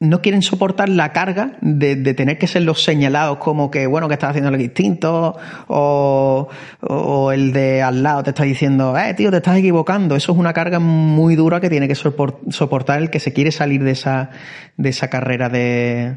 [0.00, 4.14] no quieren soportar la carga de, tener que ser los señalados como que, bueno, que
[4.14, 5.36] estás haciendo algo distinto,
[5.68, 6.48] o,
[6.80, 10.16] o, el de al lado te está diciendo, eh, tío, te estás equivocando.
[10.16, 13.84] Eso es una carga muy dura que tiene que soportar el que se quiere salir
[13.84, 14.30] de esa,
[14.78, 16.16] de esa carrera de,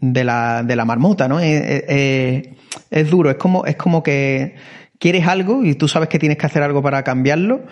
[0.00, 1.38] de la, de la marmota, ¿no?
[1.38, 2.48] Es, es,
[2.90, 4.56] es duro, es como, es como que
[4.98, 7.62] quieres algo y tú sabes que tienes que hacer algo para cambiarlo,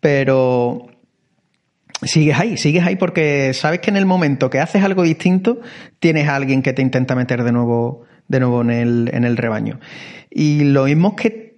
[0.00, 0.86] pero
[2.02, 5.60] sigues ahí, sigues ahí porque sabes que en el momento que haces algo distinto,
[5.98, 9.36] tienes a alguien que te intenta meter de nuevo, de nuevo en el, en el
[9.36, 9.80] rebaño.
[10.30, 11.51] Y lo mismo que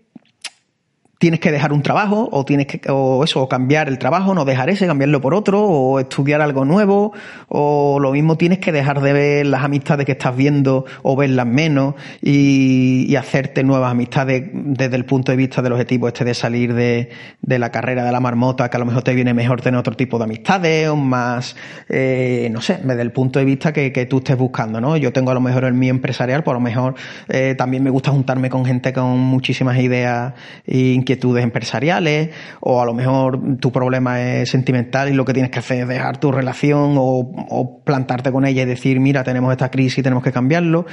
[1.24, 4.44] tienes que dejar un trabajo o tienes que o eso o cambiar el trabajo no
[4.44, 7.14] dejar ese cambiarlo por otro o estudiar algo nuevo
[7.48, 11.46] o lo mismo tienes que dejar de ver las amistades que estás viendo o verlas
[11.46, 16.74] menos y, hacerte nuevas amistades desde el punto de vista del objetivo este de salir
[16.74, 17.08] de,
[17.40, 19.96] de, la carrera de la marmota que a lo mejor te viene mejor tener otro
[19.96, 21.56] tipo de amistades o más
[21.88, 25.10] eh, no sé desde el punto de vista que, que, tú estés buscando no yo
[25.12, 26.96] tengo a lo mejor el mío empresarial por lo mejor
[27.28, 30.34] eh, también me gusta juntarme con gente con muchísimas ideas
[30.66, 35.50] e inquietudes empresariales, o a lo mejor tu problema es sentimental y lo que tienes
[35.50, 39.70] que hacer es dejar tu relación o, plantarte con ella y decir, mira, tenemos esta
[39.70, 40.86] crisis y tenemos que cambiarlo.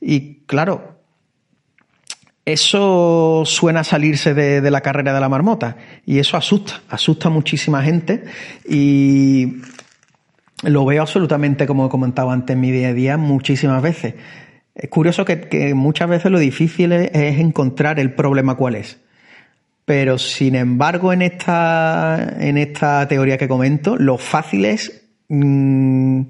[0.00, 1.00] Y claro,
[2.44, 7.28] eso suena a salirse de, de, la carrera de la marmota y eso asusta, asusta
[7.28, 8.24] a muchísima gente
[8.68, 9.62] y
[10.62, 14.14] lo veo absolutamente, como he comentado antes en mi día a día, muchísimas veces.
[14.74, 18.98] Es curioso que, muchas veces lo difícil es, encontrar el problema cuál es.
[19.84, 26.22] Pero sin embargo, en esta, en esta teoría que comento, lo fácil es mm,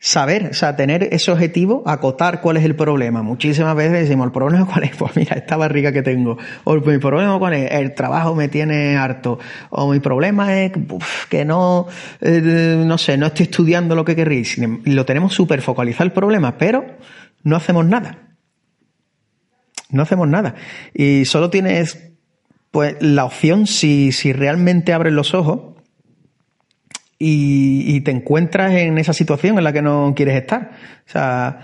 [0.00, 3.22] saber, o sea, tener ese objetivo, acotar cuál es el problema.
[3.22, 4.96] Muchísimas veces decimos, ¿el problema cuál es?
[4.98, 6.38] Pues mira, esta barriga que tengo.
[6.64, 7.70] O mi problema cuál es?
[7.70, 9.38] El trabajo me tiene harto.
[9.70, 10.72] O mi problema es
[11.28, 11.86] que no,
[12.20, 14.58] eh, no sé, no estoy estudiando lo que querréis.
[14.58, 16.84] Em, lo tenemos súper focalizado el problema, pero
[17.44, 18.18] no hacemos nada.
[19.90, 20.56] No hacemos nada.
[20.94, 22.11] Y solo tienes
[22.72, 25.60] pues la opción si, si realmente abres los ojos
[27.18, 30.72] y, te encuentras en esa situación en la que no quieres estar.
[31.06, 31.60] O sea,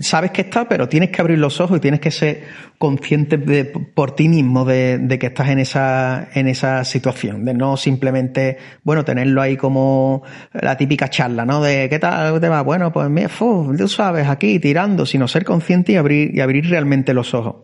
[0.00, 2.42] sabes que está, pero tienes que abrir los ojos y tienes que ser
[2.78, 7.76] consciente de, por ti mismo de, que estás en esa, en esa situación, de no
[7.76, 11.62] simplemente, bueno, tenerlo ahí como la típica charla, ¿no?
[11.62, 12.62] De ¿qué tal te va?
[12.62, 17.14] Bueno, pues mira, tú sabes, aquí tirando, sino ser consciente y abrir, y abrir realmente
[17.14, 17.56] los ojos.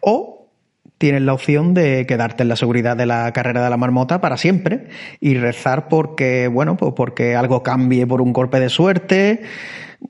[0.00, 0.43] O
[1.04, 4.38] tienes la opción de quedarte en la seguridad de la carrera de la marmota para
[4.38, 4.86] siempre
[5.20, 9.42] y rezar porque, bueno, pues porque algo cambie por un golpe de suerte,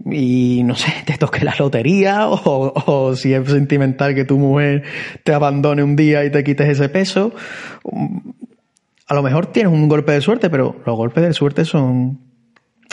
[0.09, 4.85] y no sé, te toque la lotería o, si es sentimental que tu mujer
[5.24, 7.33] te abandone un día y te quites ese peso.
[9.09, 12.20] A lo mejor tienes un golpe de suerte, pero los golpes de suerte son,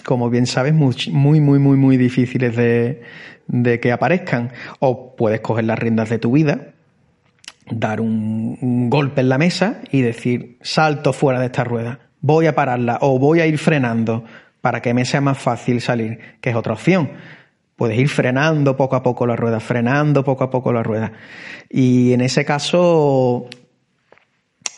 [0.04, 3.04] como bien sabes, muy, muy, muy, muy, muy difíciles de,
[3.46, 4.54] de que aparezcan.
[4.80, 6.74] O puedes coger las riendas de tu vida,
[7.72, 12.56] dar un, golpe en la mesa y decir, salto fuera de esta rueda, voy a
[12.56, 14.24] pararla o voy a ir frenando
[14.60, 17.12] para que me sea más fácil salir, que es otra opción.
[17.76, 21.14] Puedes ir frenando poco a poco la rueda, frenando poco a poco la rueda.
[21.70, 23.48] Y en ese caso,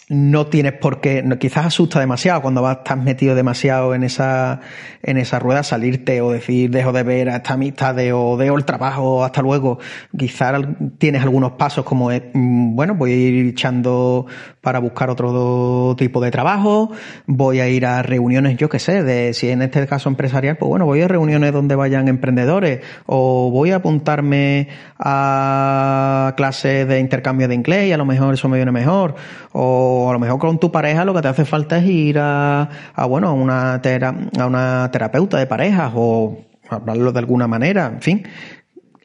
[0.10, 4.60] no tienes por qué, quizás asusta demasiado cuando vas, estás metido demasiado en esa,
[5.02, 8.66] en esa rueda, salirte o decir dejo de ver a esta amistad o dejo el
[8.66, 9.80] trabajo, hasta luego.
[10.18, 10.62] Quizás
[10.98, 14.26] tienes algunos pasos como, mm, bueno, voy a ir echando
[14.64, 16.90] para buscar otro tipo de trabajo,
[17.28, 20.70] voy a ir a reuniones, yo qué sé, de si en este caso empresarial, pues
[20.70, 27.50] bueno, voy a reuniones donde vayan emprendedores o voy a apuntarme a clases de intercambio
[27.50, 29.16] de inglés y a lo mejor eso me viene mejor.
[29.52, 32.70] O a lo mejor con tu pareja lo que te hace falta es ir a,
[32.96, 36.38] a bueno, a una, a una terapeuta de parejas o
[36.70, 38.28] hablarlo de alguna manera, en fin,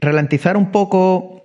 [0.01, 1.38] ralentizar un poco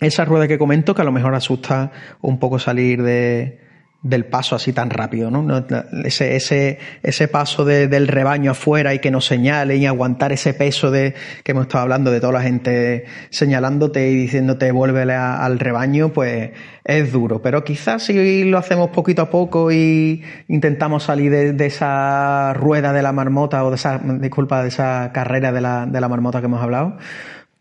[0.00, 3.60] esa rueda que comento que a lo mejor asusta un poco salir de,
[4.08, 5.64] del paso así tan rápido, ¿no?
[6.04, 10.90] Ese, ese, ese paso del rebaño afuera y que nos señale y aguantar ese peso
[10.90, 16.12] de que hemos estado hablando de toda la gente señalándote y diciéndote vuélvele al rebaño,
[16.12, 16.50] pues
[16.84, 17.42] es duro.
[17.42, 23.02] Pero quizás si lo hacemos poquito a poco y intentamos salir de, esa rueda de
[23.02, 26.46] la marmota o de esa, disculpa, de esa carrera de la, de la marmota que
[26.46, 26.96] hemos hablado,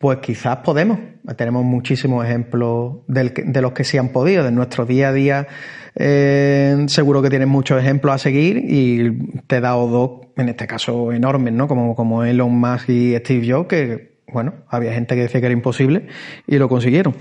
[0.06, 1.00] pues quizás podemos.
[1.36, 5.48] Tenemos muchísimos ejemplos de los que sí han podido, de nuestro día a día.
[5.96, 10.68] Eh, seguro que tienes muchos ejemplos a seguir y te he dado dos, en este
[10.68, 11.68] caso enormes, ¿no?
[11.68, 15.54] Como, como Elon Musk y Steve Jobs, que, bueno, había gente que decía que era
[15.54, 16.06] imposible
[16.46, 17.16] y lo consiguieron.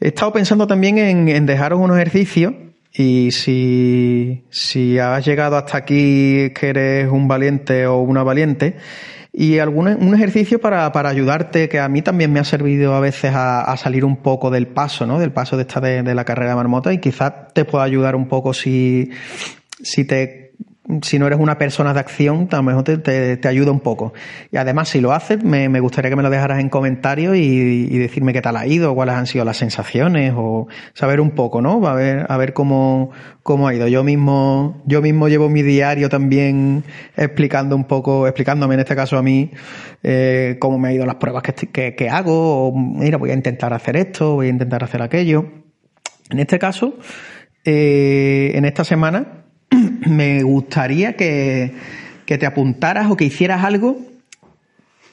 [0.00, 2.54] He estado pensando también en, en dejaros unos ejercicios
[2.92, 8.76] y si, si has llegado hasta aquí que eres un valiente o una valiente,
[9.32, 13.00] y algún, un ejercicio para, para, ayudarte, que a mí también me ha servido a
[13.00, 15.20] veces a, a salir un poco del paso, ¿no?
[15.20, 18.26] Del paso de esta de, la carrera de marmota y quizás te pueda ayudar un
[18.26, 19.10] poco si,
[19.82, 20.39] si te
[21.02, 24.12] si no eres una persona de acción, a lo mejor te, te, ayuda un poco.
[24.50, 27.88] Y además, si lo haces, me, me gustaría que me lo dejaras en comentarios y,
[27.90, 31.62] y, decirme qué tal ha ido, cuáles han sido las sensaciones, o saber un poco,
[31.62, 31.86] ¿no?
[31.86, 33.10] A ver, a ver cómo,
[33.42, 33.88] cómo ha ido.
[33.88, 36.84] Yo mismo, yo mismo llevo mi diario también
[37.16, 39.50] explicando un poco, explicándome en este caso a mí,
[40.02, 43.72] eh, cómo me han ido las pruebas que, que, hago, o mira, voy a intentar
[43.72, 45.46] hacer esto, voy a intentar hacer aquello.
[46.30, 46.94] En este caso,
[47.64, 49.44] eh, en esta semana,
[50.06, 51.74] me gustaría que,
[52.26, 53.98] te apuntaras o que hicieras algo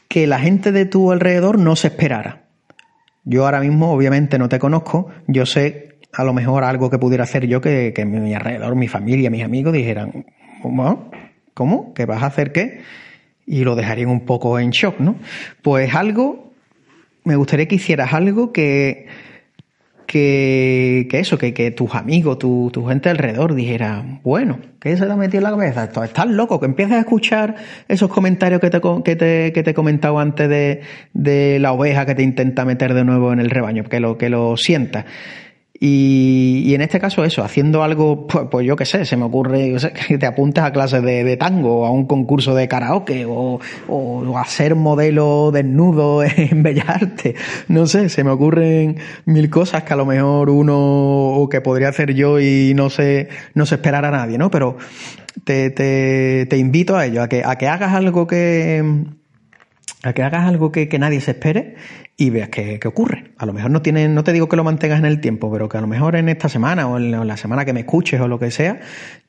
[0.07, 2.43] que la gente de tu alrededor no se esperara.
[3.23, 7.23] Yo ahora mismo obviamente no te conozco, yo sé a lo mejor algo que pudiera
[7.23, 10.25] hacer yo que, que mi alrededor, mi familia, mis amigos dijeran,
[10.61, 11.11] ¿cómo?
[11.53, 11.93] ¿Cómo?
[11.93, 12.81] ¿Que vas a hacer qué?
[13.45, 15.15] Y lo dejarían un poco en shock, ¿no?
[15.61, 16.53] Pues algo,
[17.23, 19.07] me gustaría que hicieras algo que,
[20.07, 25.05] que, que eso, que, que tus amigos, tu, tu gente alrededor dijera, bueno, ¿qué se
[25.05, 25.83] te ha metido en la cabeza?
[25.83, 27.55] Estás loco, que empieces a escuchar
[27.87, 30.81] esos comentarios que te, que te, que te he comentado antes de,
[31.13, 34.29] de la oveja que te intenta meter de nuevo en el rebaño, que lo, que
[34.29, 35.05] lo sientas.
[35.79, 39.25] Y, y, en este caso eso, haciendo algo, pues, pues yo qué sé, se me
[39.25, 39.75] ocurre
[40.07, 44.37] que te apuntes a clases de, de, tango, a un concurso de karaoke o, o,
[44.37, 47.35] a ser modelo desnudo en Bellas Artes.
[47.67, 51.89] No sé, se me ocurren mil cosas que a lo mejor uno o que podría
[51.89, 54.49] hacer yo y no se, no se esperar a nadie, ¿no?
[54.49, 54.77] Pero
[55.43, 58.83] te, te, te invito a ello, a que, a que hagas algo que,
[60.01, 61.75] a que hagas algo que, que nadie se espere
[62.19, 63.31] y veas qué, qué, ocurre.
[63.37, 65.69] A lo mejor no tiene, no te digo que lo mantengas en el tiempo, pero
[65.69, 68.27] que a lo mejor en esta semana o en la semana que me escuches o
[68.27, 68.79] lo que sea,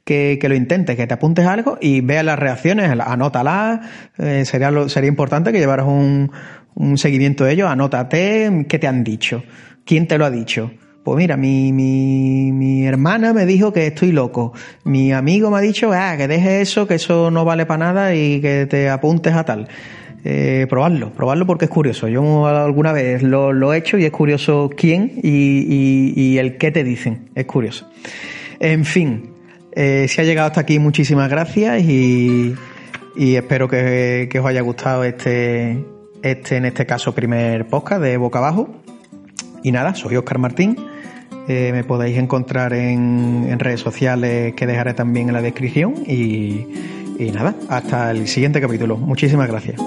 [0.05, 3.81] que, que lo intentes, que te apuntes algo y veas las reacciones, anótalas.
[4.17, 6.33] Eh, sería, lo, sería importante que llevaras un,
[6.75, 7.69] un seguimiento de ello.
[7.69, 9.45] Anótate qué te han dicho,
[9.85, 10.71] quién te lo ha dicho.
[11.05, 14.55] Pues mira, mi, mi, mi hermana me dijo que estoy loco.
[14.85, 18.15] Mi amigo me ha dicho ah, que deje eso, que eso no vale para nada
[18.15, 19.69] y que te apuntes a tal
[20.25, 22.09] eh, probarlo, probarlo porque es curioso.
[22.09, 27.31] Yo alguna vez lo, he hecho y es curioso quién y, el qué te dicen.
[27.35, 27.89] Es curioso.
[28.61, 29.31] En fin,
[29.73, 32.55] eh, si ha llegado hasta aquí, muchísimas gracias y,
[33.17, 35.85] espero que, que, os haya gustado este,
[36.23, 38.69] este, en este caso, primer podcast de Boca Abajo.
[39.63, 40.77] Y nada, soy Oscar Martín.
[41.49, 46.67] Eh, me podéis encontrar en, en redes sociales que dejaré también en la descripción y,
[47.19, 48.97] y nada, hasta el siguiente capítulo.
[48.97, 49.81] Muchísimas gracias.